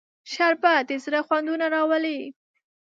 شربت 0.33 0.83
د 0.89 0.91
زړه 1.03 1.19
خوندونه 1.27 1.65
راولي 1.75 2.19